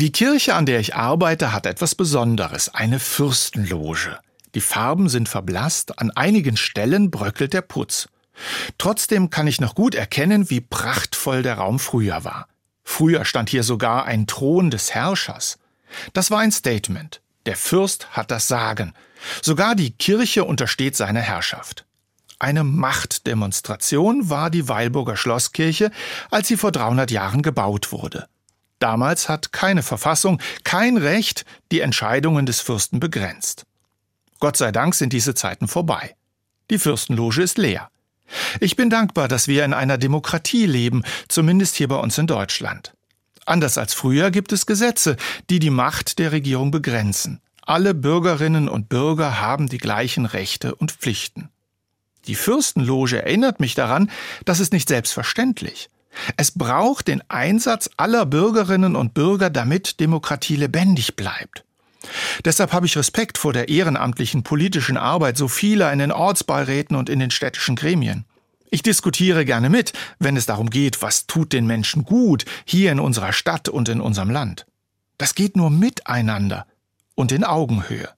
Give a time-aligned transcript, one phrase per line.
[0.00, 4.20] Die Kirche, an der ich arbeite, hat etwas Besonderes, eine Fürstenloge.
[4.54, 8.08] Die Farben sind verblasst, an einigen Stellen bröckelt der Putz.
[8.78, 12.46] Trotzdem kann ich noch gut erkennen, wie prachtvoll der Raum früher war.
[12.84, 15.58] Früher stand hier sogar ein Thron des Herrschers.
[16.12, 17.20] Das war ein Statement.
[17.46, 18.94] Der Fürst hat das Sagen.
[19.42, 21.86] Sogar die Kirche untersteht seiner Herrschaft.
[22.38, 25.90] Eine Machtdemonstration war die Weilburger Schlosskirche,
[26.30, 28.28] als sie vor 300 Jahren gebaut wurde.
[28.78, 33.64] Damals hat keine Verfassung, kein Recht die Entscheidungen des Fürsten begrenzt.
[34.40, 36.14] Gott sei Dank sind diese Zeiten vorbei.
[36.70, 37.90] Die Fürstenloge ist leer.
[38.60, 42.92] Ich bin dankbar, dass wir in einer Demokratie leben, zumindest hier bei uns in Deutschland.
[43.46, 45.16] Anders als früher gibt es Gesetze,
[45.48, 47.40] die die Macht der Regierung begrenzen.
[47.62, 51.48] Alle Bürgerinnen und Bürger haben die gleichen Rechte und Pflichten.
[52.26, 54.10] Die Fürstenloge erinnert mich daran,
[54.44, 55.88] das ist nicht selbstverständlich.
[56.36, 61.64] Es braucht den Einsatz aller Bürgerinnen und Bürger, damit Demokratie lebendig bleibt.
[62.44, 67.08] Deshalb habe ich Respekt vor der ehrenamtlichen politischen Arbeit so vieler in den Ortsbeiräten und
[67.08, 68.24] in den städtischen Gremien.
[68.70, 73.00] Ich diskutiere gerne mit, wenn es darum geht, was tut den Menschen gut hier in
[73.00, 74.66] unserer Stadt und in unserem Land.
[75.16, 76.66] Das geht nur miteinander
[77.14, 78.08] und in Augenhöhe.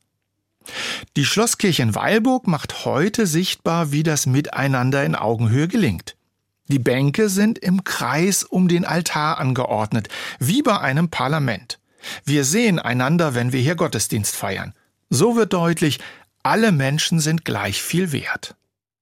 [1.17, 6.17] Die Schlosskirche in Weilburg macht heute sichtbar, wie das Miteinander in Augenhöhe gelingt.
[6.71, 11.81] Die Bänke sind im Kreis um den Altar angeordnet, wie bei einem Parlament.
[12.25, 14.73] Wir sehen einander, wenn wir hier Gottesdienst feiern.
[15.09, 15.99] So wird deutlich,
[16.45, 18.55] alle Menschen sind gleich viel wert.